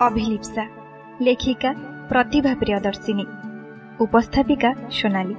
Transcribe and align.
ଅଭିଲିପ୍ସା 0.00 0.64
ଲେଖିକା 1.22 1.70
ପ୍ରତିଭା 2.10 2.52
ପ୍ରିୟଦର୍ଶିନୀ 2.60 3.24
ଉପସ୍ଥାପିକା 4.00 4.70
ସୋନାଲି। 4.90 5.34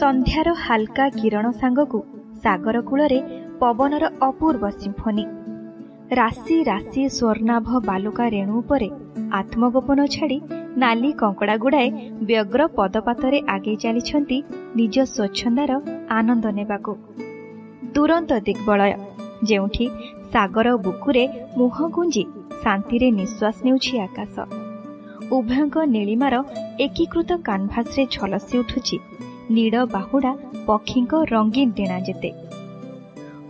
ସନ୍ଧ୍ୟାର 0.00 0.48
ହାଲକା 0.64 1.04
କିରଣ 1.10 1.46
ସାଙ୍ଗକୁ 1.50 1.98
ସାଗର 2.42 2.76
କୂଳରେ 2.80 3.18
ପବନର 3.60 4.04
ଅପୂର୍ବ 4.20 4.64
ସିମ୍ଫୋନି। 4.80 5.24
ରାଶି 6.18 6.56
ରାଶି 6.64 7.02
ସ୍ୱର୍ଣ୍ଣାଭ 7.08 7.68
ବାଲୁକା 7.88 8.24
ରେଣୁ 8.28 8.52
ଉପରେ 8.58 8.88
ଆତ୍ମଗୋପନ 9.32 9.98
ଛାଡ଼ି 10.06 10.38
ନାଲି 10.82 11.10
କଙ୍କଡ଼ା 11.12 11.56
ଗୁଡ଼ାଏ 11.56 11.88
ବ୍ୟଗ୍ର 12.28 12.60
ପଦପାତରେ 12.76 13.38
ଆଗେଇ 13.54 13.76
ଚାଲିଛନ୍ତି 13.76 14.38
ନିଜ 14.76 14.96
ସ୍ୱଚ୍ଛନ୍ଦାର 15.14 15.70
ଆନନ୍ଦ 16.18 16.44
ନେବାକୁ। 16.58 16.92
ତୁରନ୍ତ 17.94 18.30
ଦିଗ୍ବଳୟ 18.46 18.92
ଯେଉଁଠି 19.44 19.86
ସାଗର 20.32 20.68
ବୁକୁରେ 20.84 21.24
ମୁହଁ 21.58 21.86
ଗୁଞ୍ଜି 21.94 22.24
ଶାନ୍ତିରେ 22.62 23.08
ନିଶ୍ୱାସ 23.20 23.56
ନେଉଛି 23.66 23.94
ଆକାଶ। 24.06 24.34
ଉଭୟଙ୍କ 25.36 25.76
ନୀଳିମାର 25.94 26.34
ଏକୀକୃତ 26.86 27.30
କାନଭାସରେ 27.48 28.02
ଝଲସି 28.14 28.54
ଉଠୁଛି 28.62 28.96
ନୀଳ 29.56 29.74
ବାହୁଡ଼ା 29.94 30.32
ପକ୍ଷୀଙ୍କ 30.68 31.12
ରଙ୍ଗୀନ 31.32 31.68
ଡିଣା 31.78 31.98
ଯେତେ। 32.06 32.30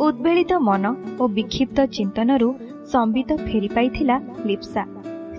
ଉଦ୍ବେଳିତ 0.06 0.52
ମନ 0.68 0.84
ଓ 1.20 1.24
ବିକ୍ଷିପ୍ତ 1.36 1.78
ଚିନ୍ତନରୁ 1.96 2.48
ସମ୍ବିତ 2.92 3.30
ଫେରି 3.46 3.68
ପାଇଥିଲା 3.76 4.16
ଲିପ୍ସା। 4.48 4.82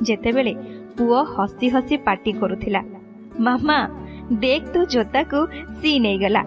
ଯେତେବେଳେ 0.08 0.54
ପୁଅ 0.98 1.20
ହସି 1.34 1.68
ହସି 1.74 1.96
ପାଟି 2.08 2.32
କରୁଥିଲା 2.40 2.82
ମାମା 3.46 3.78
ଦେଖ 4.44 4.64
ତୋ 4.74 4.82
ଜୋତାକୁ 4.94 5.40
ସି 5.80 5.92
ନେଇଗଲା। 6.06 6.44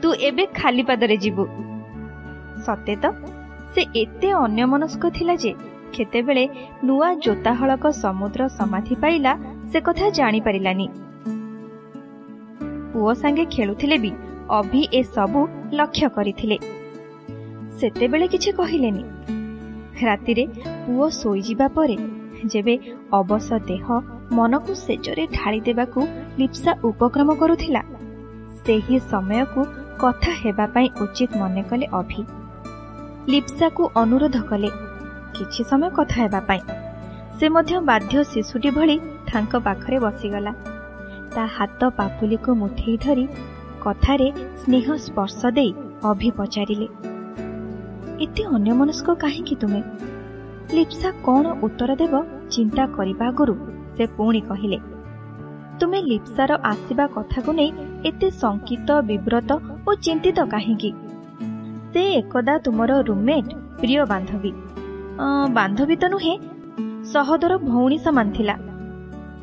ତୁ 0.00 0.08
ଏବେ 0.28 0.44
ଖାଲି 0.58 0.82
ପାଦରେ 0.88 1.16
ଯିବୁ। 1.24 1.44
ସତେ 2.66 2.94
ତ 3.02 3.04
ସେ 3.74 3.82
ଏତେ 3.94 4.28
ଅନ୍ୟମନସ୍କ 4.38 5.10
ଥିଲା 5.16 5.34
ଯେ 5.34 5.52
କେତେବେଳେ 5.94 6.44
ନୂଆ 6.84 7.08
ଜୋତା 7.24 7.52
ହଳକ 7.52 7.84
ସମୁଦ୍ର 8.02 8.46
ସମାଧି 8.58 8.94
ପାଇଲା 9.02 9.32
ସେ 9.70 9.78
କଥା 9.80 10.06
ଜାଣିପାରିଲାନି। 10.18 10.86
ପୁଅ 12.92 13.12
ସାଙ୍ଗେ 13.14 13.44
ଖେଳୁଥିଲେ 13.54 13.96
ବି 14.04 14.10
ଅଭି 14.58 14.82
ଏସବୁ 14.92 15.40
ଲକ୍ଷ୍ୟ 15.72 16.08
କରିଥିଲେ। 16.16 16.56
ସେତେବେଳେ 17.78 18.26
କିଛି 18.28 18.50
କହିଲେନି। 18.52 19.04
ରାତିରେ 20.02 20.44
ପୁଅ 20.84 21.06
ଶୋଇଯିବା 21.20 21.66
ପରେ 21.76 21.96
ଯେବେ 22.52 22.74
ଅବଶ 23.12 23.48
ଦେହ 23.68 23.86
ମନକୁ 24.32 24.72
ସେଜରେ 24.74 25.24
ଢାଳି 25.36 25.60
ଦେବାକୁ 25.60 26.00
ଲିପ୍ସା 26.38 26.72
ଉପକ୍ରମ 26.84 27.28
କରୁଥିଲା 27.34 27.82
ସେହି 28.62 28.96
ସମୟକୁ 29.10 29.60
କଥା 29.98 30.32
ହେବା 30.42 30.66
ପାଇଁ 30.74 30.88
ଉଚିତ 31.04 31.30
ମନେ 31.36 31.62
କଲେ 31.70 31.86
ଅଭି। 32.00 32.22
ଲିପ୍ସାକୁ 33.28 33.82
ଅନୁରୋଧ 33.96 34.38
କଲେ 34.48 34.70
କିଛି 35.36 35.62
ସମୟ 35.68 35.88
କଥା 35.98 36.16
ହେବା 36.22 36.40
ପାଇଁ। 36.48 36.62
ସେ 37.38 37.46
ମଧ୍ୟ 37.48 37.78
ବାଧ୍ୟ 37.90 38.24
ଶିଶୁଟି 38.32 38.70
ଭଳି 38.76 38.96
ତାଙ୍କ 39.28 39.52
ପାଖରେ 39.66 39.98
ବସିଗଲା। 40.04 40.52
ତା 41.34 41.44
ହାତ 41.56 41.80
ପାପୁଲିକୁ 41.98 42.50
ମୁଠେଇ 42.62 42.96
ଧରି 43.04 43.24
କଥାରେ 43.84 44.28
ସ୍ନେହ 44.62 44.86
ସ୍ପର୍ଶ 45.04 45.40
ଦେଇ 45.58 45.70
ଅଭି 46.10 46.30
ପଚାରିଲେ 46.38 46.88
ଏତେ 48.24 48.42
ଅନ୍ୟମନସ୍କ 48.56 49.08
କାହିଁକି 49.22 49.54
ତୁମେ? 49.62 49.80
ଲିପ୍ସା 50.76 51.08
କ'ଣ 51.26 51.44
ଉତ୍ତର 51.66 51.90
ଦେବ 52.02 52.14
ଚିନ୍ତା 52.50 52.84
କରିବା 52.96 53.24
ଆଗରୁ? 53.28 53.54
ସେ 53.96 54.04
ପୁଣି 54.16 54.40
କହିଲେ 54.50 54.78
ତୁମେ 55.80 55.98
ଲିପ୍ସାର 56.10 56.50
ଆସିବା 56.72 57.04
କଥାକୁ 57.16 57.50
ନେଇ 57.58 57.70
ଏତେ 58.08 58.28
ଶଙ୍କିତ 58.40 58.88
ବିବ୍ରତ 59.08 59.50
ଓ 59.88 59.90
ଚିନ୍ତିତ 60.04 60.38
କାହିଁକି? 60.54 60.90
ସେ 61.94 62.02
ଏକଦା 62.12 62.54
ତୁମର 62.58 62.92
ରୁମ୍ମେଟ୍ 63.08 63.50
ପ୍ରିୟ 63.80 64.04
ବାନ୍ଧବୀ। 64.12 64.50
ବାନ୍ଧବୀ 65.58 65.96
ତ 65.96 66.04
ନୁହେଁ 66.14 66.32
ସହଦର 67.12 67.52
ଭଉଣୀ 67.64 67.98
ସମାନ 67.98 68.26
ଥିଲା। 68.36 68.54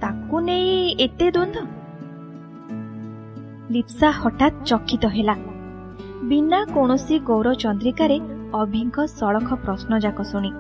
ତାକୁ 0.02 0.36
ନେଇ 0.48 0.74
ଏତେ 1.06 1.28
ଦ୍ୱନ୍ଦ୍ୱ? 1.36 1.68
ଲିପ୍ସା 3.72 4.10
ହଠାତ୍ 4.12 4.58
ଚକିତ 4.66 5.04
ହେଲା। 5.08 5.36
ବିନା 6.30 6.60
କୌଣସି 6.74 7.16
ଗୌର 7.30 7.48
ଚନ୍ଦ୍ରିକାରେ 7.54 8.18
ଅଭିଙ୍କ 8.54 8.98
ସଳଖ 9.20 9.50
ପ୍ରଶ୍ନଯାକ 9.64 10.20
ଶୁଣି। 10.32 10.52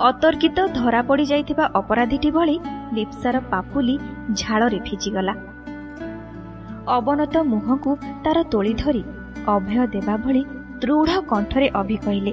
ଅତର୍କିତ 0.00 0.58
ଧରା 0.74 1.00
ପଡ଼ି 1.02 1.24
ଯାଇଥିବା 1.24 1.64
ଅପରାଧୀଟି 1.74 2.30
ଭଳି 2.30 2.56
ଲିପ୍ସାର 2.92 3.36
ପାପୁଲି 3.52 3.96
ଝାଳରେ 4.34 4.78
ଭିଜିଗଲା। 4.86 5.34
ଅବନତ 6.88 7.34
ମୁହଁକୁ 7.52 7.92
ତାର 8.24 8.38
ତୋଳି 8.52 8.74
ଧରି 8.74 9.02
ଅଭୟ 9.46 9.86
ଦେବା 9.86 10.16
ଭଳି 10.16 10.44
ଦୃଢ଼ 10.84 11.20
କଣ୍ଠରେ 11.30 11.68
ଅଭି 11.80 11.96
କହିଲେ 12.04 12.32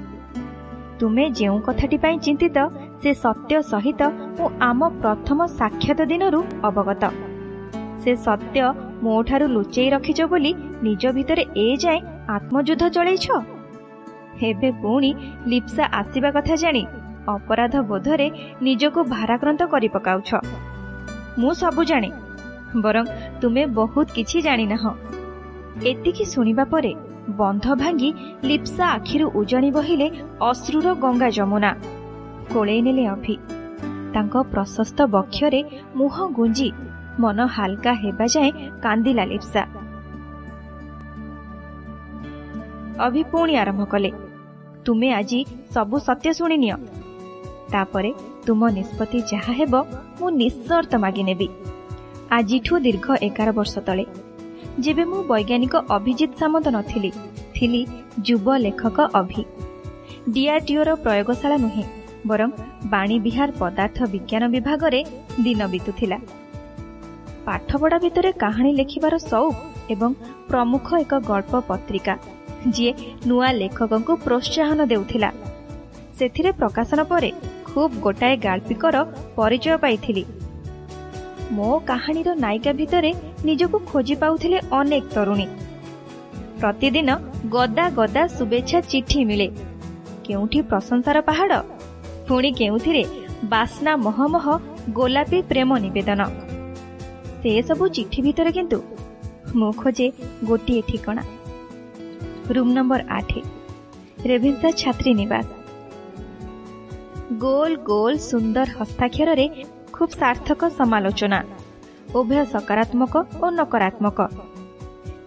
ତୁମେ 0.99 1.25
ଯେଉଁ 1.39 1.59
କଥାଟି 1.67 1.97
ପାଇଁ 2.03 2.17
ଚିନ୍ତିତ 2.25 2.57
ସେ 3.01 3.11
ସତ୍ୟ 3.23 3.59
ସହିତ 3.71 4.01
ମୁଁ 4.37 4.47
ଆମ 4.69 4.89
ପ୍ରଥମ 5.01 5.39
ସାକ୍ଷାତ 5.59 5.99
ଦିନରୁ 6.11 6.41
ଅବଗତ। 6.69 7.03
ସେ 8.01 8.11
ସତ୍ୟ 8.25 8.65
ମୋଠାରୁ 9.05 9.45
ଲୁଚେଇ 9.55 9.89
ରଖିଛ 9.95 10.19
ବୋଲି 10.31 10.51
ନିଜ 10.85 11.03
ଭିତରେ 11.17 11.43
ଏ 11.57 11.67
ଯାଏଁ 11.83 12.01
ଆତ୍ମଯୁଦ୍ଧ 12.35 12.83
ଚଳେଇଛ? 12.95 13.25
ଏବେ 14.49 14.69
ପୁଣି 14.81 15.11
ଲିପ୍ସା 15.51 15.85
ଆସିବା 15.99 16.29
କଥା 16.37 16.55
ଜାଣି 16.63 16.83
ଅପରାଧ 17.35 17.75
ବୋଧରେ 17.89 18.27
ନିଜକୁ 18.61 18.99
ଭାରାକ୍ରାନ୍ତ 19.15 19.61
କରି 19.73 19.89
ପକାଉଛ 19.95 20.29
ମୁଁ 21.39 21.51
ସବୁ 21.61 21.81
ଜାଣେ 21.91 22.09
ବରଂ 22.83 23.05
ତୁମେ 23.41 23.63
ବହୁତ 23.77 24.07
କିଛି 24.17 24.37
ଜାଣିନାହଁ। 24.47 24.93
ଏତିକି 25.91 26.23
ଶୁଣିବା 26.33 26.65
ପରେ 26.73 26.91
ବନ୍ଧ 27.39 27.65
ଭାଙ୍ଗି 27.81 28.09
ଲିପ୍ସା 28.43 28.85
ଆଖିରୁ 28.97 29.25
ଉଜାଣି 29.39 29.69
ବହିଲେ 29.71 30.07
ଅଶ୍ରୁର 30.49 30.87
ଗଙ୍ଗା 31.03 31.29
ଯମୁନା। 31.37 31.71
କୋଳେଇ 32.53 32.81
ନେଲେ 32.81 33.03
ଅଭି 33.07 33.35
ତାଙ୍କ 34.13 34.35
ପ୍ରଶସ୍ତ 34.53 34.99
ବକ୍ଷରେ 35.15 35.61
ମୁହଁ 35.95 36.25
ଗୁଞ୍ଜି 36.37 36.69
ମନ 37.19 37.39
ହାଲକା 37.55 37.91
ହେବା 38.03 38.25
ଯାଏଁ 38.33 38.51
କାନ୍ଦିଲା 38.83 39.23
ଲିପ୍ସା। 39.31 39.63
ଅଭି 43.05 43.21
ପୁଣି 43.31 43.53
ଆରମ୍ଭ 43.55 43.81
କଲେ 43.93 44.11
ତୁମେ 44.85 45.09
ଆଜି 45.19 45.39
ସବୁ 45.73 45.95
ସତ୍ୟ 46.07 46.29
ଶୁଣିନିଅ 46.37 46.75
ତାପରେ 47.71 48.11
ତୁମ 48.45 48.61
ନିଷ୍ପତ୍ତି 48.77 49.19
ଯାହା 49.31 49.53
ହେବ 49.59 49.73
ମୁଁ 50.19 50.29
ନିଃସର୍ତ୍ତ 50.41 50.93
ମାଗିନେବି। 51.03 51.47
ଆଜିଠୁ 52.37 52.73
ଦୀର୍ଘ 52.85 53.07
ଏଗାର 53.27 53.49
ବର୍ଷ 53.57 53.73
ତଳେ 53.87 54.05
ଯେବେ 54.85 55.03
ମୁଁ 55.11 55.21
ବୈଜ୍ଞାନିକ 55.31 55.73
ଅଭିଜିତ 55.95 56.31
ସାମନ୍ତ 56.41 56.67
ନଥିଲି 56.75 57.11
ଥିଲି 57.55 57.81
ଯୁବ 58.27 58.47
ଲେଖକ 58.65 58.97
ଅଭି। 59.19 59.43
ଡିଆର୍ଡିଓର 60.35 60.89
ପ୍ରୟୋଗଶାଳା 61.03 61.57
ନୁହେଁ 61.65 61.85
ବରଂ 62.29 62.49
ବାଣୀବିହାର 62.93 63.49
ପଦାର୍ଥ 63.61 63.97
ବିଜ୍ଞାନ 64.13 64.43
ବିଭାଗରେ 64.55 65.01
ଦିନ 65.45 65.61
ବିତୁଥିଲା। 65.73 66.17
ପାଠପଢ଼ା 67.47 67.97
ଭିତରେ 68.03 68.31
କାହାଣୀ 68.43 68.71
ଲେଖିବାର 68.79 69.13
ସଉକ 69.31 69.55
ଏବଂ 69.93 70.11
ପ୍ରମୁଖ 70.49 70.87
ଏକ 71.03 71.13
ଗଳ୍ପ 71.29 71.53
ପତ୍ରିକା 71.69 72.13
ଯିଏ 72.73 72.91
ନୂଆ 73.29 73.49
ଲେଖକଙ୍କୁ 73.61 74.13
ପ୍ରୋତ୍ସାହନ 74.25 74.79
ଦେଉଥିଲା। 74.91 75.29
ସେଥିରେ 76.17 76.51
ପ୍ରକାଶନ 76.61 76.99
ପରେ 77.11 77.29
ଖୁବ୍ 77.67 77.93
ଗୋଟାଏ 78.05 78.35
ଗାଳ୍ପିକର 78.47 78.95
ପରିଚୟ 79.37 79.75
ପାଇଥିଲି। 79.83 80.23
ମୋ 81.51 81.79
କାହାଣୀର 81.79 82.29
ନାୟିକା 82.35 82.71
ଭିତରେ 82.73 83.11
ନିଜକୁ 83.45 83.77
ଖୋଜି 83.85 84.15
ପାଉଥିଲେ 84.15 84.57
ଅନେକ 84.71 85.03
ତରୁଣୀ। 85.13 85.47
ପ୍ରତିଦିନ 86.59 87.09
ଗଦା 87.49 87.85
ଗଦା 87.89 88.23
ଶୁଭେଚ୍ଛା 88.27 88.79
ଚିଠି 88.81 89.19
ମିଳେ। 89.25 89.47
କେଉଁଠି 90.25 90.59
ପ୍ରଶଂସାର 90.61 91.17
ପାହାଡ଼? 91.21 91.57
ପୁଣି 92.27 92.51
କେଉଁଥିରେ 92.51 93.03
ବାସ୍ନା 93.43 93.91
ମହମହ 93.97 94.45
ଗୋଲାପୀ 94.93 95.39
ପ୍ରେମ 95.41 95.69
ନିବେଦନ। 95.77 96.21
ସେସବୁ 97.41 97.83
ଚିଠି 97.87 98.19
ଭିତରେ 98.21 98.51
କିନ୍ତୁ 98.51 98.79
ମୁଁ 99.55 99.71
ଖୋଜେ 99.71 100.07
ଗୋଟିଏ 100.43 100.81
ଠିକଣା। 100.87 101.23
ରୁମ୍ 102.49 102.73
ନମ୍ବର 102.75 103.01
ଆଠ 103.09 103.31
ରେଭେନ୍ସା 104.25 104.69
ଛାତ୍ରୀ 104.71 105.11
ନିବାସ। 105.13 105.47
ଗୋଲ 107.39 107.71
ଗୋଲ 107.75 108.13
ସୁନ୍ଦର 108.17 108.67
ହସ୍ତାକ୍ଷରରେ 108.79 109.45
ଖୁବ୍ 110.01 110.13
ସାର୍ଥକ 110.19 110.67
ସମାଲୋଚନା 110.77 111.39
ଉଭୟ 112.19 112.37
ସକାରାତ୍ମକ 112.53 113.13
ଓ 113.43 113.47
ନକାରାତ୍ମକ 113.57 114.19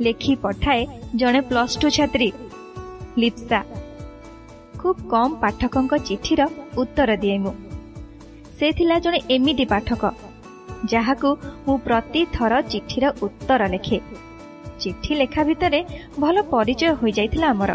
ଲେଖି 0.04 0.32
ପଠାଏ 0.44 0.80
ଜଣେ 1.20 1.40
ପ୍ଲସ୍ 1.50 1.76
ଟୁ 1.80 1.88
ଛାତ୍ରୀ 1.96 2.28
ଲିପ୍ସା। 3.22 3.60
ଖୁବ୍ 4.80 5.02
କମ୍ 5.12 5.36
ପାଠକଙ୍କ 5.42 5.92
ଚିଠିର 6.08 6.42
ଉତ୍ତର 6.82 7.10
ଦିଏ 7.22 7.36
ମୁଁ। 7.44 7.52
ସେ 8.56 8.70
ଥିଲା 8.78 8.96
ଜଣେ 9.04 9.20
ଏମିତି 9.36 9.66
ପାଠକ 9.74 10.02
ଯାହାକୁ 10.92 11.30
ମୁଁ 11.66 11.76
ପ୍ରତି 11.86 12.20
ଥର 12.34 12.52
ଚିଠିର 12.72 13.04
ଉତ୍ତର 13.26 13.62
ଲେଖେ। 13.74 13.98
ଚିଠି 14.80 15.12
ଲେଖା 15.20 15.42
ଭିତରେ 15.50 15.80
ଭଲ 16.18 16.36
ପରିଚୟ 16.54 16.90
ହୋଇଯାଇଥିଲା 17.00 17.48
ଆମର। 17.54 17.72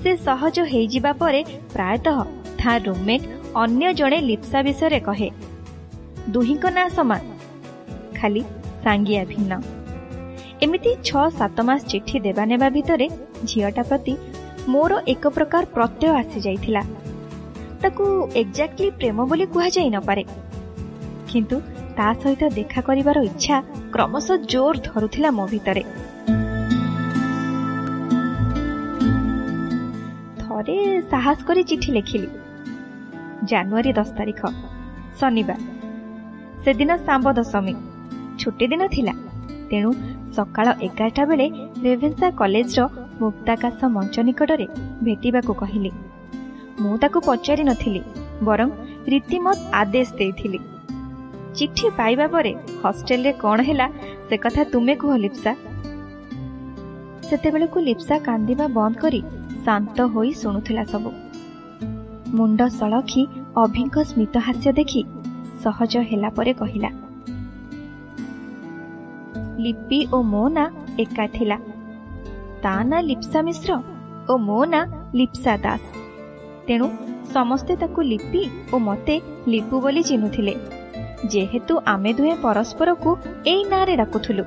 ସେ 0.00 0.10
ସହଜ 0.26 0.56
ହେଇଯିବା 0.72 1.12
ପରେ 1.22 1.40
ପ୍ରାୟତଃ 1.76 2.18
ତା 2.58 2.72
ରୁମ୍ମେଟ୍ 2.86 3.30
ଅନ୍ୟ 3.62 3.86
ଜଣେ 4.00 4.18
ଲିପ୍ସା 4.28 4.58
ବିଷୟରେ 4.66 5.00
କହେ। 5.10 5.30
ଦୁହିଁଙ୍କ 6.28 6.64
ନାଁ 6.76 6.88
ସମାନ 6.88 7.22
ଖାଲି 8.18 8.42
ସାଙ୍ଗିଆ 8.84 9.22
ଭିନ୍ନ 9.24 9.52
ଏମିତି 10.64 10.90
ଛଅ 11.08 11.24
ସାତ 11.38 11.56
ମାସ 11.68 11.80
ଚିଠି 11.90 12.16
ଦେବା 12.26 12.44
ନେବା 12.52 12.68
ଭିତରେ 12.76 13.06
ଝିଅଟା 13.44 13.82
ପ୍ରତି 13.90 14.14
ମୋର 14.68 14.92
ଏକ 15.14 15.24
ପ୍ରକାର 15.36 15.62
ପ୍ରତ୍ୟୟ 15.74 16.08
ଆସିଯାଇଥିଲା 16.20 16.82
ତାକୁ 17.82 18.04
ଏକ୍ଜାକ୍ଟଲି 18.42 18.90
ପ୍ରେମ 19.00 19.18
ବୋଲି 19.30 19.46
କୁହାଯାଇ 19.54 19.90
ନପାରେ 19.96 20.24
କିନ୍ତୁ 21.32 21.56
ତା 21.96 22.08
ସହିତ 22.22 22.42
ଦେଖା 22.58 22.80
କରିବାର 22.88 23.18
ଇଚ୍ଛା 23.30 23.56
କ୍ରମଶଃ 23.94 24.36
ଜୋର 24.52 24.74
ଧରୁଥିଲା 24.88 25.30
ମୋ 25.30 25.44
ଭିତରେ। 25.46 25.82
ଥରେ 30.40 30.76
ସାହସ 31.10 31.38
କରି 31.48 31.62
ଚିଠି 31.70 31.90
ଲେଖିଲି। 31.96 32.28
ଜାନୁଆରୀ 33.50 33.90
ଦଶ 33.98 34.10
ତାରିଖ 34.18 34.40
ଶନିବାର। 35.20 35.79
ସେଦିନ 36.64 36.90
ଶାମ୍ବ 37.06 37.28
ଦଶମୀ 37.38 37.74
ଛୁଟି 38.40 38.66
ଦିନ 38.72 38.82
ଥିଲା। 38.94 39.14
ତେଣୁ 39.70 39.90
ସକାଳ 40.36 40.66
ଏଗାରଟା 40.86 41.22
ବେଳେ 41.30 41.46
ରେଭେନ୍ସା 41.84 42.28
କଲେଜର 42.40 42.80
ମୁକ୍ତାକାଶ 43.20 43.78
ମଞ୍ଚ 43.96 44.14
ନିକଟରେ 44.28 44.66
ଭେଟିବାକୁ 45.04 45.52
କହିଲି। 45.62 45.90
ମୁଁ 46.82 46.94
ତାକୁ 47.02 47.18
ପଚାରି 47.28 47.64
ନଥିଲି 47.70 48.02
ବରଂ 48.48 48.68
ରୀତିମତ 49.12 49.58
ଆଦେଶ 49.80 50.08
ଦେଇଥିଲି। 50.18 50.60
ଚିଠି 51.56 51.86
ପାଇବା 51.98 52.26
ପରେ 52.34 52.52
ହଷ୍ଟେଲରେ 52.84 53.32
କ'ଣ 53.42 53.58
ହେଲା 53.68 53.86
ସେ 54.28 54.36
କଥା 54.44 54.62
ତୁମେ 54.72 54.94
କୁହ 55.02 55.12
ଲିପ୍ସା। 55.24 55.52
ସେତେବେଳକୁ 57.28 57.78
ଲିପ୍ସା 57.88 58.16
କାନ୍ଦିବା 58.28 58.66
ବନ୍ଦ 58.76 58.94
କରି 59.02 59.20
ଶାନ୍ତ 59.64 59.98
ହୋଇ 60.12 60.30
ଶୁଣୁଥିଲା 60.40 60.84
ସବୁ। 60.92 61.10
ମୁଣ୍ଡ 62.36 62.60
ସଳଖି 62.78 63.22
ଅଭିଙ୍କ 63.64 63.96
ସ୍ମିତ 64.10 64.34
ହାସ୍ୟ 64.46 64.70
ଦେଖି 64.80 65.02
ସହଜ 65.64 65.92
ହେଲା 66.10 66.30
ପରେ 66.36 66.52
କହିଲା 66.52 66.90
ଲିପି 69.64 69.98
ଓ 70.12 70.18
ମୋ 70.22 70.44
ନାଁ 70.48 70.68
ଏକା 70.98 71.24
ଥିଲା। 71.26 71.56
ତା 72.62 72.74
ନାଁ 72.84 73.00
ଲିପ୍ସା 73.02 73.40
ମିଶ୍ର 73.42 73.70
ଓ 74.28 74.36
ମୋ 74.38 74.60
ନାଁ 74.64 74.84
ଲିପ୍ସା 75.14 75.52
ଦାସ। 75.56 75.82
ତେଣୁ 76.66 76.86
ସମସ୍ତେ 77.34 77.74
ତାକୁ 77.76 78.00
ଲିପି 78.02 78.42
ଓ 78.72 78.78
ମତେ 78.78 79.16
ଲିପୁ 79.46 79.76
ବୋଲି 79.80 80.02
ଚିହ୍ନୁଥିଲେ। 80.02 80.54
ଯେହେତୁ 81.32 81.74
ଆମେ 81.84 82.10
ଦୁହେଁ 82.12 82.36
ପରସ୍ପରକୁ 82.42 83.10
ଏଇ 83.46 83.62
ନାଁରେ 83.72 83.94
ଡାକୁଥିଲୁ। 83.96 84.44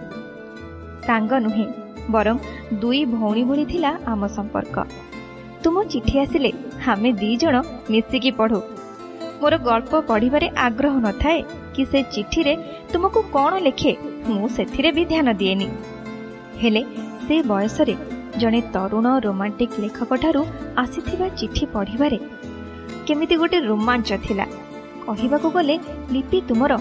ସାଙ୍ଗ 1.07 1.31
ନୁହେଁ 1.45 1.68
ବରଂ 2.10 2.38
ଦୁଇ 2.81 3.01
ଭଉଣୀ 3.06 3.44
ଭଳି 3.44 3.65
ଥିଲା 3.65 3.92
ଆମ 4.06 4.21
ସମ୍ପର୍କ। 4.27 4.75
ତୁମ 5.63 5.75
ଚିଠି 5.92 6.15
ଆସିଲେ 6.19 6.51
ଆମେ 6.86 7.10
ଦି 7.21 7.31
ଜଣ 7.38 7.56
ମିଶିକି 7.89 8.31
ପଢୁ। 8.39 8.60
ମୋର 9.41 9.56
ଗଳ୍ପ 9.68 9.91
ପଢିବାରେ 10.09 10.47
ଆଗ୍ରହ 10.68 10.95
ନଥାଏ 11.06 11.39
କି 11.75 11.83
ସେ 11.91 12.00
ଚିଠିରେ 12.13 12.53
ତୁମକୁ 12.91 13.19
କ'ଣ 13.35 13.53
ଲେଖେ 13.68 13.94
ମୁଁ 14.33 14.47
ସେଥିରେ 14.57 14.89
ବି 14.95 15.03
ଧ୍ୟାନ 15.12 15.27
ଦିଏନି। 15.41 15.68
ହେଲେ 16.62 16.81
ସେ 17.25 17.35
ବୟସରେ 17.51 17.95
ଜଣେ 18.41 18.59
ତରୁଣ 18.75 19.07
ରୋମାଣ୍ଟିକ 19.25 19.74
ଲେଖକଠାରୁ 19.83 20.41
ଆସିଥିବା 20.83 21.27
ଚିଠି 21.39 21.65
ପଢ଼ିବାରେ 21.75 22.18
କେମିତି 23.07 23.35
ଗୋଟେ 23.41 23.57
ରୋମାଞ୍ଚ 23.69 24.09
ଥିଲା। 24.25 24.45
କହିବାକୁ 25.06 25.47
ଗଲେ 25.56 25.75
ଲିପି 26.13 26.39
ତୁମର 26.50 26.74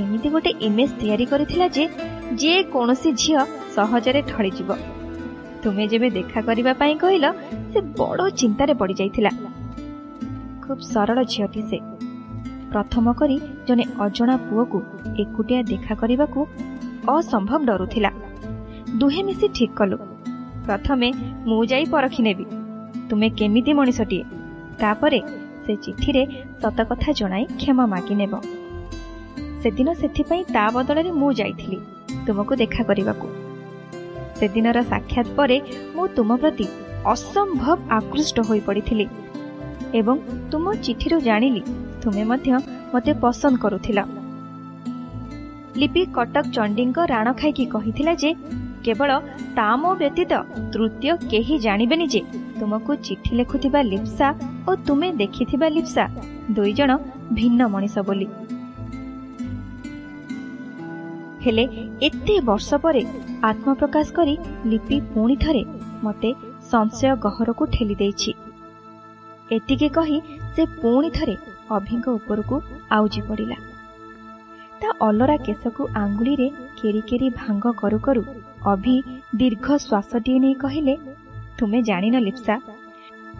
ଏମିତି 0.00 0.28
ଗୋଟେ 0.34 0.50
ଇମେଜ 0.68 0.90
ତିଆରି 1.00 1.26
କରିଥିଲା 1.32 1.66
ଯେ 1.76 1.84
ଯେକୌଣସି 2.40 3.10
ଝିଅ 3.22 3.40
ସହଜରେ 3.76 4.20
ଠଳିଯିବ 4.30 4.70
ତୁମେ 5.62 5.84
ଯେବେ 5.92 6.08
ଦେଖା 6.18 6.40
କରିବା 6.48 6.72
ପାଇଁ 6.80 6.94
କହିଲ 7.02 7.26
ସେ 7.70 7.78
ବଡ଼ 7.98 8.20
ଚିନ୍ତାରେ 8.40 8.72
ପଡ଼ିଯାଇଥିଲା। 8.80 9.32
ଖୁବ୍ 10.68 10.82
ସରଳ 10.84 11.18
ଝିଅଟି 11.22 11.62
ସେ। 11.70 11.78
ପ୍ରଥମ 12.72 13.12
କରି 13.12 13.36
ଜଣେ 13.68 13.84
ଅଜଣା 14.00 14.34
ପୁଅକୁ 14.36 14.78
ଏକୁଟିଆ 15.18 15.60
ଦେଖା 15.62 15.94
କରିବାକୁ 15.94 16.40
ଅସମ୍ଭବ 17.08 17.60
ଡରୁଥିଲା। 17.64 18.10
ଦୁହେଁ 19.00 19.22
ମିଶି 19.24 19.46
ଠିକ୍ 19.48 19.74
କଲୁ। 19.74 19.96
ପ୍ରଥମେ 20.66 21.08
ମୁଁ 21.48 21.64
ଯାଇ 21.64 21.84
ପରଖି 21.84 22.22
ନେବି। 22.22 22.44
ତୁମେ 23.10 23.28
କେମିତି 23.30 23.72
ମଣିଷଟିଏ? 23.72 24.24
ତାପରେ 24.80 25.20
ସେ 25.64 25.72
ଚିଠିରେ 25.76 26.22
ସତ 26.62 26.78
କଥା 26.90 27.10
ଜଣାଇ 27.12 27.44
କ୍ଷମା 27.60 27.84
ମାଗି 27.86 28.14
ନେବ 28.14 28.34
ସେଦିନ 29.62 29.88
ସେଥିପାଇଁ 29.92 30.42
ତା 30.54 30.64
ବଦଳରେ 30.74 31.10
ମୁଁ 31.10 31.30
ଯାଇଥିଲି 31.32 31.78
ତୁମକୁ 32.26 32.52
ଦେଖା 32.56 32.82
କରିବାକୁ। 32.84 33.26
ସେଦିନର 34.38 34.78
ସାକ୍ଷାତ 34.82 35.28
ପରେ 35.36 35.56
ମୁଁ 35.94 36.04
ତୁମ 36.16 36.30
ପ୍ରତି 36.36 36.66
ଅସମ୍ଭବ 37.04 37.78
ଆକୃଷ୍ଟ 37.90 38.36
ହୋଇପଡ଼ିଥିଲି। 38.40 39.06
ଏବଂ 39.94 40.16
ତୁମ 40.50 40.74
ଚିଠିରୁ 40.84 41.18
ଜାଣିଲି 41.20 41.62
ତୁମେ 42.02 42.22
ମଧ୍ୟ 42.24 42.50
ମୋତେ 42.92 43.12
ପସନ୍ଦ 43.20 43.56
କରୁଥିଲ। 43.58 43.98
ଲିପି 45.76 46.02
କଟକ 46.16 46.44
ଚଣ୍ଡୀଙ୍କ 46.54 46.98
ରାଣ 47.06 47.26
ଖାଇକି 47.32 47.64
କହିଥିଲା 47.66 48.12
ଯେ 48.14 48.30
କେବଳ 48.84 49.10
ତା 49.56 49.76
ମୋ 49.76 49.90
ବ୍ୟତୀତ 49.94 50.32
ତୃତୀୟ 50.72 51.12
କେହି 51.30 51.58
ଜାଣିବେନି 51.58 52.06
ଯେ 52.06 52.20
ତୁମକୁ 52.60 52.92
ଚିଠି 53.06 53.32
ଲେଖୁଥିବା 53.36 53.80
ଲିପ୍ସା 53.82 54.28
ଓ 54.68 54.70
ତୁମେ 54.86 55.08
ଦେଖିଥିବା 55.12 55.68
ଲିପ୍ସା 55.68 56.04
ଦୁଇ 56.50 56.72
ଜଣ 56.72 56.90
ଭିନ୍ନ 57.32 57.60
ମଣିଷ 57.68 57.96
ବୋଲି। 57.98 58.28
ହେଲେ 61.44 61.64
ଏତେ 62.00 62.34
ବର୍ଷ 62.40 62.68
ପରେ 62.74 63.02
ଆତ୍ମପ୍ରକାଶ 63.42 64.06
କରି 64.12 64.34
ଲିପି 64.64 64.96
ପୁଣି 65.14 65.36
ଥରେ 65.36 65.62
ମୋତେ 66.02 66.30
ସଂଶୟ 66.70 67.16
ଗହରକୁ 67.16 67.64
ଠେଲି 67.66 67.94
ଦେଇଛି। 67.94 68.32
ଏତିକି 69.56 69.88
କହି 69.96 70.18
ସେ 70.54 70.62
ପୁଣି 70.80 71.08
ଥରେ 71.16 71.34
ଅଭିଙ୍କ 71.76 72.06
ଉପରକୁ 72.18 72.56
ଆଉଜି 72.96 73.20
ପଡ଼ିଲା। 73.28 73.58
ତା 74.80 74.88
ଅଲରା 75.06 75.36
କେଶକୁ 75.46 75.82
ଆଙ୍ଗୁଳିରେ 76.02 76.48
କେରି 76.78 77.00
କେରି 77.08 77.28
ଭାଙ୍ଗ 77.40 77.64
କରୁ 77.80 77.98
କରୁ 78.06 78.22
ଅଭି 78.72 78.96
ଦୀର୍ଘ 79.40 79.66
ଶ୍ୱାସଟିଏ 79.86 80.38
ନେଇ 80.44 80.56
କହିଲେ 80.64 80.94
ତୁମେ 81.58 81.78
ଜାଣିନ 81.88 82.14
ଲିପ୍ସା 82.26 82.56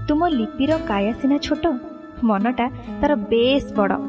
ତୁମ 0.09 0.21
ଲିପିର 0.39 0.73
କାୟା 0.91 1.13
ସିନା 1.21 1.39
ଛୋଟ 1.47 1.65
ମନଟା 2.29 2.67
ତାର 3.01 3.13
ବେଶ 3.31 3.65
ବଡ଼। 3.79 4.01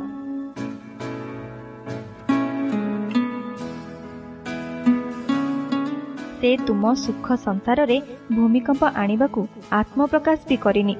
ସେ 6.39 6.49
ତୁମ 6.67 6.83
ସୁଖ 7.03 7.25
ସଂସାରରେ 7.45 7.97
ଭୂମିକମ୍ପ 8.35 8.83
ଆଣିବାକୁ 9.01 9.41
ଆତ୍ମପ୍ରକାଶ 9.79 10.39
ବି 10.49 10.57
କରିନି। 10.65 10.95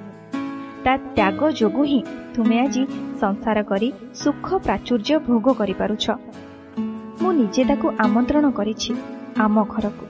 ତା 0.86 0.94
ତ୍ୟାଗ 1.16 1.40
ଯୋଗୁଁ 1.60 1.86
ହିଁ 1.86 2.02
ତୁମେ 2.36 2.58
ଆଜି 2.60 2.84
ସଂସାର 3.22 3.58
କରି 3.64 3.90
ସୁଖ 4.16 4.48
ପ୍ରାଚୁର୍ଯ୍ୟ 4.66 5.16
ଭୋଗ 5.28 5.46
କରିପାରୁଛ। 5.54 6.06
ମୁଁ 7.22 7.32
ନିଜେ 7.32 7.64
ତାକୁ 7.70 7.88
ଆମନ୍ତ୍ରଣ 8.06 8.46
କରିଛି 8.52 8.92
ଆମ 9.46 9.56
ଘରକୁ। 9.74 10.06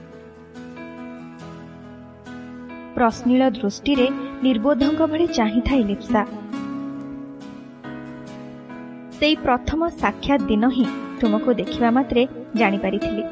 ପ୍ରଶ୍ନିଳ 2.95 3.41
ଦୃଷ୍ଟିରେ 3.49 4.07
ନିର୍ବୋଧଙ୍କ 4.43 5.01
ଭଳି 5.11 5.25
ଚାହିଁଥାଏ 5.37 5.81
ଲିପ୍ସା। 5.89 6.21
ସେଇ 9.19 9.35
ପ୍ରଥମ 9.45 9.79
ସାକ୍ଷାତ 10.01 10.41
ଦିନ 10.45 10.63
ହିଁ 10.69 10.85
ତୁମକୁ 11.21 11.49
ଦେଖିବା 11.53 11.89
ମାତ୍ରେ 11.91 12.23
ଜାଣିପାରିଥିଲି। 12.55 13.23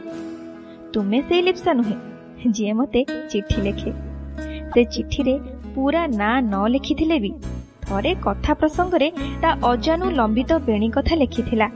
ତୁମେ 0.94 1.20
ସେଇ 1.22 1.42
ଲିପ୍ସା 1.42 1.72
ନୁହେଁ 1.74 1.98
ଯିଏ 2.52 2.74
ମୋତେ 2.74 3.02
ଚିଠି 3.30 3.60
ଲେଖେ। 3.62 3.92
ସେ 4.74 4.82
ଚିଠିରେ 4.94 5.36
ପୁରା 5.74 6.04
ନାଁ 6.20 6.36
ନ 6.44 6.56
ଲେଖିଥିଲେ 6.74 7.18
ବି। 7.24 7.32
ଥରେ 7.84 8.12
କଥା 8.26 8.54
ପ୍ରସଙ୍ଗରେ 8.60 9.08
ତା 9.42 9.50
ଅଜାନୁ 9.72 10.06
ଲମ୍ବିତ 10.20 10.52
ବେଣୀ 10.68 10.90
କଥା 10.96 11.14
ଲେଖିଥିଲା। 11.22 11.68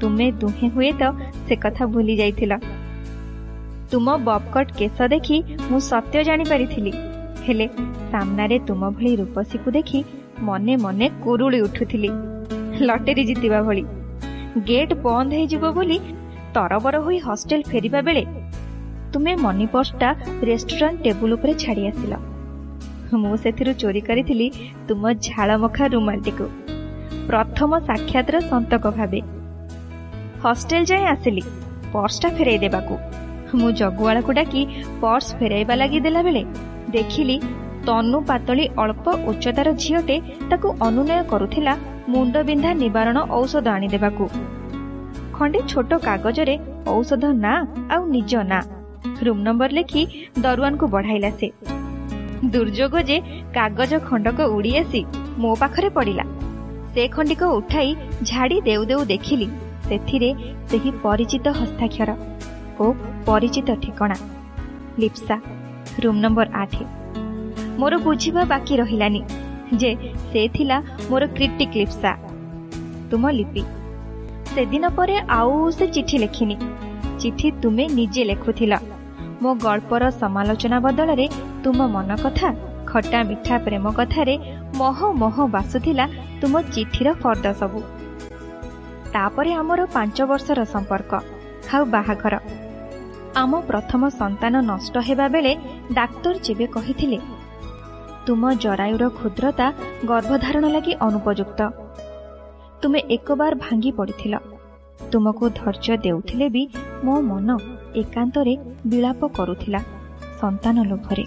ତୁମେ 0.00 0.26
ଦୁହେଁ 0.40 0.68
ହୁଏତ 0.74 1.02
ସେ 1.46 1.54
କଥା 1.64 1.84
ଭୁଲି 1.94 2.14
ଯାଇଥିଲ। 2.20 2.52
ତୁମ 3.90 4.06
ବବକଟ୍ 4.26 4.70
କେଶ 4.78 4.96
ଦେଖି 5.12 5.36
ମୁଁ 5.70 5.78
ସତ୍ୟ 5.90 6.18
ଜାଣିପାରିଥିଲି। 6.28 6.92
ହେଲେ 7.46 7.66
ସାମ୍ନାରେ 8.12 8.56
ତୁମ 8.68 8.82
ଭଳି 8.96 9.12
ରୂପସୀକୁ 9.20 9.68
ଦେଖି 9.76 10.00
ମନେ 10.48 10.74
ମନେ 10.84 11.06
କୁରୁଳି 11.24 11.58
ଉଠୁଥିଲି 11.66 12.10
ଲଟେରୀ 12.88 13.22
ଜିତିବା 13.30 13.60
ଭଳି। 13.68 13.84
ଗେଟ୍ 14.68 14.92
ବନ୍ଦ 15.04 15.30
ହେଇଯିବ 15.38 15.64
ବୋଲି 15.76 15.98
ତରବର 16.54 16.96
ହୋଇ 17.04 17.18
ହଷ୍ଟେଲ 17.18 17.62
ଫେରିବା 17.70 18.00
ବେଳେ 18.08 18.24
ତୁମେ 19.12 19.32
ମନି 19.44 19.66
ପର୍ସଟା 19.72 20.08
ରେଷ୍ଟୁରାଣ୍ଟ 20.48 20.98
ଟେବୁଲ 21.04 21.30
ଉପରେ 21.36 21.52
ଛାଡ଼ି 21.62 21.82
ଆସିଲ। 21.90 22.14
ମୁଁ 23.22 23.36
ସେଥିରୁ 23.36 23.72
ଚୋରି 23.72 24.00
କରିଥିଲି 24.00 24.46
ତୁମ 24.88 25.12
ଝାଳମଖା 25.26 25.84
ରୁମାଲଟିକୁ। 25.94 26.46
ପ୍ରଥମ 27.28 27.70
ସାକ୍ଷାତର 27.88 28.36
ସନ୍ତକ 28.50 28.84
ଭାବେ। 28.98 29.20
ହଷ୍ଟେଲ 30.44 30.82
ଯାଏଁ 30.90 31.06
ଆସିଲି 31.14 31.42
ପର୍ସଟା 31.92 32.28
ଫେରାଇ 32.36 32.58
ଦେବାକୁ। 32.58 32.94
ମୁଁ 33.58 33.70
ଜଗୁଆଳକୁ 33.72 34.32
ଡାକି 34.32 34.62
ପର୍ସ 35.00 35.26
ଫେରାଇବା 35.38 35.74
ଲାଗି 35.74 36.00
ଦେଲାବେଳେ 36.00 36.42
ଦେଖିଲି 36.90 37.36
ତନୁ 37.86 38.18
ପାତଳି 38.20 38.64
ଅଳ୍ପ 38.76 39.06
ଉଚ୍ଚତାର 39.30 39.68
ଝିଅଟେ 39.72 40.16
ତାକୁ 40.50 40.68
ଅନୁନୟ 40.80 41.20
କରୁଥିଲା 41.24 41.74
ମୁଣ୍ଡବିନ୍ଧା 42.08 42.70
ନିବାରଣ 42.74 43.16
ଔଷଧ 43.30 43.66
ଆଣିଦେବାକୁ। 43.68 44.24
ଖଣ୍ଡେ 45.32 45.60
ଛୋଟ 45.68 45.90
କାଗଜରେ 45.98 46.54
ଔଷଧ 46.86 47.24
ନାଁ 47.44 47.58
ଆଉ 47.90 48.02
ନିଜ 48.06 48.32
ନାଁ। 48.52 48.64
ରୁମ୍ 49.26 49.42
ନମ୍ବର 49.44 49.70
ଲେଖି 49.72 50.02
ଦରୁଆନକୁ 50.40 50.84
ବଢାଇଲା 50.86 51.30
ସେ। 51.30 51.48
ଦୁର୍ଯୋଗ 52.44 53.02
ଯେ 53.02 53.20
କାଗଜ 53.54 53.98
ଖଣ୍ଡକ 53.98 54.40
ଉଡ଼ି 54.40 54.76
ଆସି 54.76 55.04
ମୋ 55.38 55.54
ପାଖରେ 55.54 55.88
ପଡ଼ିଲା। 55.90 56.24
ସେ 56.94 57.08
ଖଣ୍ଡିକ 57.08 57.42
ଉଠାଇ 57.42 57.96
ଝାଡ଼ି 58.22 58.60
ଦେଉ 58.60 58.84
ଦେଉ 58.84 59.04
ଦେଖିଲି। 59.04 59.48
ସେଥିରେ 59.88 60.34
ସେହି 60.70 60.90
ପରିଚିତ 61.02 61.48
ହସ୍ତାକ୍ଷର 61.48 62.10
ଓ 62.78 62.92
ପରିଚିତ 63.26 63.68
ଠିକଣା। 63.74 64.16
ଲିପ୍ସା 64.98 65.36
ରୁମ୍ 66.04 66.20
ନମ୍ବର 66.20 66.48
ଆଠ। 66.54 66.74
ମୋର 67.78 67.96
ବୁଝିବା 67.96 68.44
ବାକି 68.44 68.76
ରହିଲାନି 68.76 69.22
ଯେ 69.74 69.96
ସେ 70.32 70.48
ଥିଲା 70.48 70.82
ମୋର 71.10 71.26
କ୍ରିଟିକ୍ 71.26 71.76
ଲିପ୍ସା। 71.76 72.12
ତୁମ 73.10 73.30
ଲିପି। 73.30 73.62
ସେଦିନ 74.54 74.88
ପରେ 74.88 75.16
ଆଉ 75.18 75.70
ସେ 75.70 75.86
ଚିଠି 75.86 76.18
ଲେଖିନି। 76.18 76.56
ଚିଠି 77.18 77.50
ତୁମେ 77.62 77.88
ନିଜେ 77.88 78.24
ଲେଖୁଥିଲ। 78.24 78.76
ମୋ 79.42 79.50
ଗଳ୍ପର 79.64 80.02
ସମାଲୋଚନା 80.20 80.78
ବଦଳରେ 80.86 81.26
ତୁମ 81.64 81.78
ମନ 81.94 82.10
କଥା 82.24 82.48
ଖଟା 82.90 83.18
ମିଠା 83.28 83.56
ପ୍ରେମ 83.66 83.86
କଥାରେ 83.98 84.34
ମହ 84.80 84.98
ମହ 85.22 85.36
ବାସୁଥିଲା 85.54 86.06
ତୁମ 86.40 86.54
ଚିଠିର 86.74 87.08
ଫର୍ଦ୍ଦ 87.22 87.46
ସବୁ। 87.60 87.80
ତାପରେ 89.14 89.50
ଆମର 89.60 89.80
ପାଞ୍ଚ 89.94 90.18
ବର୍ଷର 90.30 90.60
ସମ୍ପର୍କ 90.74 91.12
ଆଉ 91.74 91.82
ବାହାଘର। 91.94 92.34
ଆମ 93.42 93.52
ପ୍ରଥମ 93.70 94.02
ସନ୍ତାନ 94.20 94.54
ନଷ୍ଟ 94.70 94.94
ହେବା 95.08 95.26
ବେଳେ 95.34 95.52
ଡାକ୍ତର 95.98 96.34
ଯେବେ 96.46 96.66
କହିଥିଲେ 96.74 97.18
ତୁମ 98.26 98.42
ଜରାୟୁର 98.64 99.04
କ୍ଷୁଦ୍ରତା 99.18 99.66
ଗର୍ଭଧାରଣ 100.10 100.64
ଲାଗି 100.74 100.92
ଅନୁପଯୁକ୍ତ। 101.06 101.60
ତୁମେ 102.82 103.00
ଏକବାର 103.16 103.52
ଭାଙ୍ଗି 103.64 103.90
ପଡ଼ିଥିଲ। 103.98 104.34
ତୁମକୁ 105.12 105.44
ଧୈର୍ଯ୍ୟ 105.58 105.94
ଦେଉଥିଲେ 106.04 106.46
ବି 106.54 106.62
ମୋ 107.04 107.14
ମନ 107.30 107.48
ଏକାନ୍ତରେ 107.94 108.56
ବିଳାପ 108.86 109.26
କରୁଥିଲା 109.26 109.78
ସନ୍ତାନ 110.40 110.82
ଲୋଭରେ। 110.82 111.24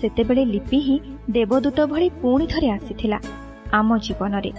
ସେତେବେଳେ 0.00 0.44
ଲିପି 0.44 0.78
ହିଁ 0.78 1.00
ଦେବଦୂତ 1.30 1.86
ଭଳି 1.86 2.10
ପୁଣି 2.22 2.46
ଥରେ 2.46 2.70
ଆସିଥିଲା 2.70 3.18
ଆମ 3.72 3.98
ଜୀବନରେ। 3.98 4.52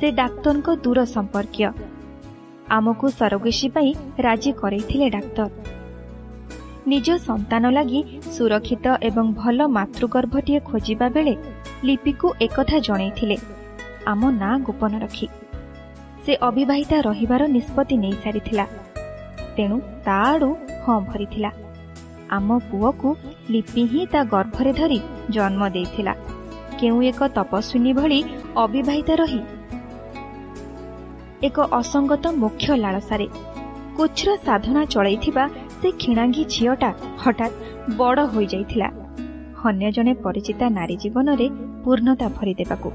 ସେ 0.00 0.10
ଡାକ୍ତରଙ୍କ 0.10 0.76
ଦୂର 0.76 1.04
ସମ୍ପର୍କୀୟ। 1.04 1.70
ଆମକୁ 2.68 3.08
ସରଗୋଷୀ 3.08 3.68
ପାଇଁ 3.68 3.94
ରାଜି 4.18 4.52
କରେଇଥିଲେ 4.52 5.10
ଡାକ୍ତର। 5.10 5.50
ନିଜ 6.86 7.10
ସନ୍ତାନ 7.10 7.70
ଲାଗି 7.70 8.04
ସୁରକ୍ଷିତ 8.32 8.86
ଏବଂ 9.02 9.32
ଭଲ 9.32 9.66
ମାତୃଗର୍ଭଟିଏ 9.66 10.60
ଖୋଜିବା 10.60 11.08
ବେଳେ 11.08 11.36
ଲିପିକୁ 11.84 12.34
ଏକଥା 12.40 12.78
ଜଣେଇଥିଲେ 12.78 13.36
ଆମ 14.06 14.30
ନାଁ 14.30 14.60
ଗୋପନ 14.60 14.98
ରଖି। 14.98 15.28
ସେ 16.26 16.36
ଅବିବାହିତା 16.40 17.02
ରହିବାର 17.02 17.42
ନିଷ୍ପତ୍ତି 17.46 17.96
ନେଇସାରିଥିଲା। 17.96 18.66
ତେଣୁ 19.56 19.76
ତା 20.04 20.16
ଆଡ଼ୁ 20.30 20.50
ହଁ 20.84 20.96
ଭରିଥିଲା। 21.08 21.50
ଆମ 22.36 22.58
ପୁଅକୁ 22.70 23.08
ଲିପି 23.50 23.82
ହିଁ 23.92 24.02
ତା 24.12 24.20
ଗର୍ଭରେ 24.34 24.72
ଧରି 24.72 24.98
ଜନ୍ମ 25.30 25.62
ଦେଇଥିଲା। 25.76 26.14
କେଉଁ 26.78 27.00
ଏକ 27.10 27.20
ତପସ୍ୱିନୀ 27.36 27.92
ଭଳି 27.98 28.18
ଅବିବାହିତା 28.56 29.14
ରହି 29.22 29.42
ଏକ 31.48 31.56
ଅସଙ୍ଗତ 31.78 32.24
ମୁଖ୍ୟ 32.42 32.74
ଲାଳସାରେ 32.76 33.26
କୁଚ୍ଛ୍ର 33.96 34.28
ସାଧନା 34.46 34.82
ଚଳାଇଥିବା 34.84 35.44
ସେ 35.80 35.88
କ୍ଷୀଣାଙ୍ଗୀ 36.00 36.44
ଝିଅଟା 36.54 36.90
ହଠାତ୍ 37.22 37.56
ବଡ଼ 37.98 38.20
ହୋଇଯାଇଥିଲା। 38.34 38.88
ଅନ୍ୟ 39.70 39.88
ଜଣେ 39.96 40.12
ପରିଚିତା 40.24 40.66
ନାରୀ 40.78 40.96
ଜୀବନରେ 41.02 41.46
ପୂର୍ଣ୍ଣତା 41.84 42.26
ଭରିଦେବାକୁ। 42.38 42.88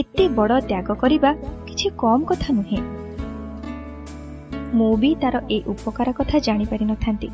ଏତେ 0.00 0.24
ବଡ଼ 0.38 0.54
ତ୍ୟାଗ 0.68 0.88
କରିବା 1.02 1.30
କିଛି 1.66 1.86
କମ୍ 2.02 2.22
କଥା 2.30 2.50
ନୁହେଁ। 2.58 3.03
ମୁଁ 4.78 4.92
ବି 5.02 5.10
ତାର 5.22 5.40
ଏ 5.50 5.58
ଉପକାର 5.72 6.12
କଥା 6.18 6.38
ଜାଣିପାରିନଥାନ୍ତି 6.46 7.28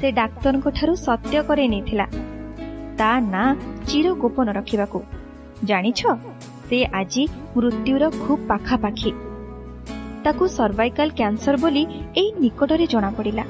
ସେ 0.00 0.08
ଡାକ୍ତରଙ୍କଠାରୁ 0.18 0.92
ସତ୍ୟ 1.06 1.40
କରେଇ 1.48 1.68
ନେଇଥିଲା। 1.74 2.06
ତା 2.98 3.10
ନାଁ 3.32 3.48
ଚିର 3.88 4.06
ଗୋପନ 4.22 4.46
ରଖିବାକୁ। 4.58 4.98
ଜାଣିଛ 5.64 6.00
ସେ 6.68 6.78
ଆଜି 7.00 7.24
ମୃତ୍ୟୁର 7.56 8.02
ଖୁବ୍ 8.22 8.42
ପାଖାପାଖି। 8.50 9.12
ତାକୁ 10.24 10.44
ସର୍ଭାଇକାଲ 10.58 11.08
କ୍ୟାନ୍ସର 11.18 11.54
ବୋଲି 11.64 11.82
ଏଇ 12.20 12.28
ନିକଟରେ 12.42 12.86
ଜଣାପଡ଼ିଲା। 12.92 13.44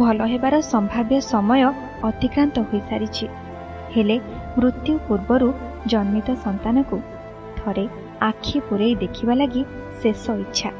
ଭଲ 0.00 0.18
ହେବାର 0.32 0.54
ସମ୍ଭାବ୍ୟ 0.72 1.16
ସମୟ 1.32 1.62
ଅତିକ୍ରାନ୍ତ 2.10 2.56
ହୋଇସାରିଛି। 2.70 3.26
ହେଲେ 3.94 4.16
ମୃତ୍ୟୁ 4.58 4.92
ପୂର୍ବରୁ 5.08 5.48
ଜନ୍ମିତ 5.92 6.28
ସନ୍ତାନକୁ 6.44 6.96
ଥରେ 7.58 7.84
ଆଖି 8.20 8.60
ପୂରେଇ 8.60 8.94
ଦେଖିବା 8.94 9.34
ଲାଗି 9.34 9.64
ଶେଷ 10.02 10.30
ଇଚ୍ଛା। 10.30 10.70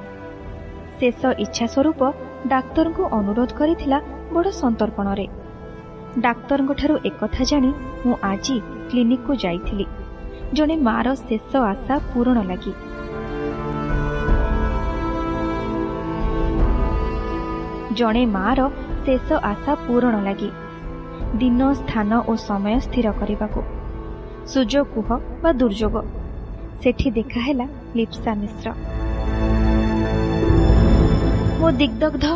ଶେଷ 1.01 1.25
ଇଚ୍ଛା 1.39 1.67
ସ୍ୱରୂପ 1.67 2.13
ଡାକ୍ତରଙ୍କୁ 2.47 3.05
ଅନୁରୋଧ 3.05 3.53
କରିଥିଲା 3.53 4.01
ବଡ଼ 4.33 4.51
ସନ୍ତର୍ପଣରେ। 4.51 5.27
ଡାକ୍ତରଙ୍କଠାରୁ 6.19 6.99
ଏକଥା 7.05 7.45
ଜାଣି 7.45 7.73
ମୁଁ 8.07 8.17
ଆଜି 8.23 8.61
କ୍ଲିନିକକୁ 8.91 9.35
ଯାଇଥିଲି। 9.35 9.87
ଜଣେ 10.53 10.77
ମାର 10.77 11.15
ଶେଷ 11.15 11.57
ଆଶା 11.57 11.99
ପୂରଣ 12.15 12.43
ଲାଗି। 12.43 12.73
ଜଣେ 17.95 18.27
ମାର 18.27 18.71
ଶେଷ 19.07 19.33
ଆଶା 19.33 19.75
ପୂରଣ 19.75 20.23
ଲାଗି। 20.23 20.51
ଦିନ 21.35 21.73
ସ୍ଥାନ 21.73 22.21
ଓ 22.29 22.37
ସମୟ 22.37 22.81
ସ୍ଥିର 22.81 23.13
କରିବାକୁ। 23.13 23.61
ସୁଯୋଗ 24.47 24.87
କୁହ 24.95 25.09
ବା 25.43 25.53
ଦୁର୍ଯୋଗ। 25.53 26.26
ସେଠି 26.83 27.09
ଦେଖା 27.19 27.41
ହେଲା 27.47 27.67
ଲିପ୍ସା 27.97 28.33
ମିଶ୍ର। 28.41 28.67
ମୋ 31.61 31.69
ଦିଗ୍ଦଗ୍ଧ 31.81 32.27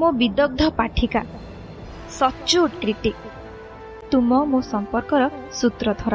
ମୋ 0.00 0.08
ବିଦଗ୍ଧ 0.20 0.62
ପାଠିକା 0.78 1.22
ସଚୋଟ 2.18 2.70
କ୍ରିଟିକ୍ 2.82 3.22
ତୁମ 4.10 4.30
ମୋ 4.50 4.58
ସମ୍ପର୍କର 4.72 5.22
ସୂତ୍ରଧର 5.58 6.14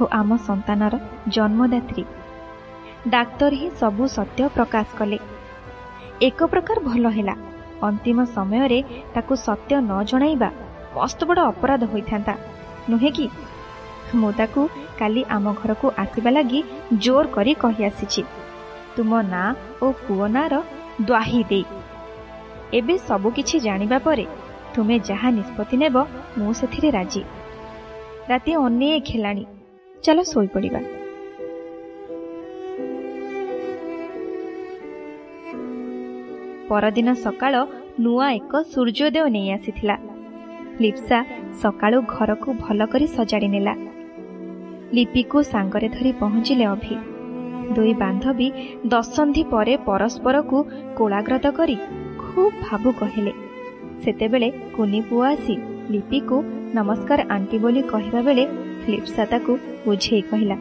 ଓ 0.00 0.02
ଆମ 0.20 0.30
ସନ୍ତାନର 0.48 0.94
ଜନ୍ମଦାତ୍ରୀ। 1.36 2.04
ଡାକ୍ତର 3.14 3.52
ହିଁ 3.60 3.68
ସବୁ 3.80 4.04
ସତ୍ୟ 4.16 4.48
ପ୍ରକାଶ 4.56 4.88
କଲେ। 4.98 5.18
ଏକ 6.28 6.38
ପ୍ରକାର 6.52 6.76
ଭଲ 6.88 7.04
ହେଲା। 7.16 7.34
ଅନ୍ତିମ 7.88 8.18
ସମୟରେ 8.36 8.78
ତାକୁ 9.14 9.32
ସତ୍ୟ 9.46 9.72
ନ 9.80 9.92
ଜଣାଇବା 10.10 10.48
ମସ୍ତ 10.96 11.20
ବଡ଼ 11.28 11.40
ଅପରାଧ 11.52 11.82
ହୋଇଥାନ୍ତା। 11.92 12.34
ନୁହେଁ 12.90 13.10
କି? 13.16 13.26
ମୁଁ 14.14 14.32
ତାକୁ 14.32 14.68
କାଲି 14.98 15.24
ଆମ 15.28 15.52
ଘରକୁ 15.52 15.90
ଆସିବା 15.96 16.30
ଲାଗି 16.30 16.62
ଜୋର 16.98 17.26
କରି 17.26 17.54
କହିଆସିଛି। 17.54 18.22
ତୁମ 18.96 19.22
ନାଁ 19.22 19.54
ଓ 19.82 19.92
ପୁଅ 19.92 20.28
ନାଁର 20.28 20.62
ଦ୍ୱାହି 21.02 21.44
ଦେଇ। 21.44 21.64
ଏବେ 22.74 22.98
ସବୁକିଛି 22.98 23.60
ଜାଣିବା 23.60 23.98
ପରେ 23.98 24.26
ତୁମେ 24.74 24.98
ଯାହା 24.98 25.30
ନିଷ୍ପତ୍ତି 25.30 25.76
ନେବ 25.76 25.96
ମୁଁ 26.38 26.52
ସେଥିରେ 26.52 26.90
ରାଜି। 26.90 27.22
ରାତି 28.28 28.52
ଅନେକ 28.54 29.04
ହେଲାଣି। 29.08 29.44
ଚାଲ 30.04 30.22
ଶୋଇପଡ଼ିବା। 30.22 30.80
ପରଦିନ 36.68 37.12
ସକାଳ 37.12 37.54
ନୂଆ 38.00 38.30
ଏକ 38.30 38.62
ସୂର୍ଯ୍ୟୋଦୟ 38.62 39.28
ନେଇ 39.30 39.50
ଆସିଥିଲା। 39.50 39.96
ଲିପ୍ସା 40.80 41.24
ସକାଳୁ 41.62 42.02
ଘରକୁ 42.08 42.52
ଭଲ 42.52 42.86
କରି 42.86 43.06
ସଜାଡ଼ି 43.06 43.48
ନେଲା। 43.48 43.97
ଲିପିକୁ 44.96 45.38
ସାଙ୍ଗରେ 45.52 45.88
ଧରି 45.96 46.12
ପହଞ୍ଚିଲେ 46.22 46.66
ଅଭି। 46.74 46.96
ଦୁଇ 47.76 47.92
ବାନ୍ଧବୀ 48.02 48.48
ଦଶନ୍ଧି 48.92 49.42
ପରେ 49.52 49.74
ପରସ୍ପରକୁ 49.88 50.58
କୋଳାଗ୍ରତ 50.98 51.46
କରି 51.58 51.76
ଖୁବ୍ 52.22 52.54
ଭାବୁକ 52.64 52.98
ହେଲେ 53.14 53.32
ସେତେବେଳେ 54.04 54.48
କୁନି 54.76 55.00
ପୁଅ 55.08 55.22
ଆସି 55.32 55.54
ଲିପିକୁ 55.92 56.36
ନମସ୍କାର 56.78 57.20
ଆଣ୍ଟି 57.34 57.56
ବୋଲି 57.64 57.82
କହିବା 57.92 58.20
ବେଳେ 58.28 58.44
ଲିପ୍ସା 58.90 59.24
ତାକୁ 59.32 59.52
ବୁଝେଇ 59.84 60.22
କହିଲା 60.30 60.56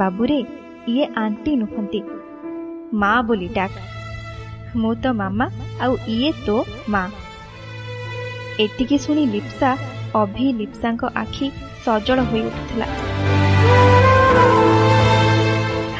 ବାବୁରେ 0.00 0.38
ଇଏ 0.92 1.04
ଆଣ୍ଟି 1.24 1.52
ନୁହନ୍ତି। 1.62 2.00
ମା 3.00 3.12
ବୋଲି 3.28 3.48
ଡାକ। 3.58 3.74
ମୁଁ 4.80 4.92
ତ 5.02 5.04
ମାମା 5.20 5.46
ଆଉ 5.80 5.92
ଇଏ 6.14 6.30
ତୋ 6.46 6.56
ମା 6.88 7.02
ଏତିକି 8.64 8.96
ଶୁଣି 9.04 9.24
ଲିପ୍ସା 9.34 9.70
ଅଭି 10.22 10.46
ଲିପ୍ସାଙ୍କ 10.60 11.02
ଆଖି 11.22 11.46
ସଜଳ 11.84 12.18
ହୋଇ 12.30 12.42
ଉଠୁଥିଲା। 12.48 12.86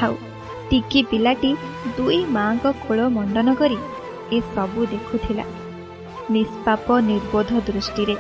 ଆଉ 0.04 0.14
ଟିକି 0.70 1.00
ପିଲାଟି 1.10 1.50
ଦୁଇ 1.96 2.20
ମାଙ୍କ 2.36 2.64
କୋଳ 2.82 2.98
ମଣ୍ଡନ 3.16 3.48
କରି 3.60 3.78
ଏ 4.32 4.38
ସବୁ 4.54 4.80
ଦେଖୁଥିଲା। 4.92 5.44
ନିଷ୍ପାପ 6.30 6.86
ନିର୍ବୋଧ 7.08 7.50
ଦୃଷ୍ଟିରେ 7.68 8.16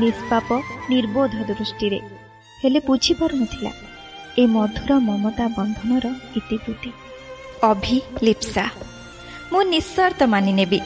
ନିଷ୍ପାପ 0.00 0.48
ନିର୍ବୋଧ 0.90 1.34
ଦୃଷ୍ଟିରେ। 1.48 1.98
ହେଲେ 2.58 2.80
ବୁଝିପାରୁନଥିଲା 2.88 3.72
ଏ 4.38 4.42
ମଧୁର 4.54 4.90
ମମତା 5.08 5.46
ବନ୍ଧନର 5.56 6.06
ଇତିବୃତ୍ତି। 6.36 6.90
ଅଭି 7.62 7.98
ଲିପ୍ସା 8.22 8.64
ମୁଁ 9.52 9.62
ନିଃସର୍ତ୍ତ 9.72 10.22
ମାନି 10.32 10.52
ନେବି 10.58 10.78